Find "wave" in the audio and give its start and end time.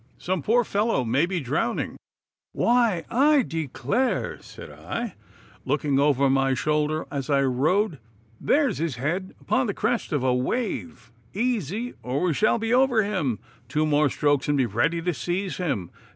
10.33-11.11